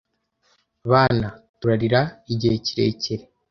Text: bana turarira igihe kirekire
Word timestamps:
bana 0.91 1.27
turarira 1.59 2.01
igihe 2.33 2.55
kirekire 2.65 3.23